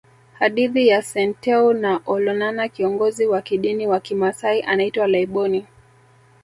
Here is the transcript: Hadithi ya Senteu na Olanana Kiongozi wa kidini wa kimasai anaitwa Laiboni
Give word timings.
Hadithi 0.39 0.87
ya 0.87 1.01
Senteu 1.01 1.73
na 1.73 2.01
Olanana 2.05 2.67
Kiongozi 2.69 3.27
wa 3.27 3.41
kidini 3.41 3.87
wa 3.87 3.99
kimasai 3.99 4.61
anaitwa 4.61 5.07
Laiboni 5.07 5.65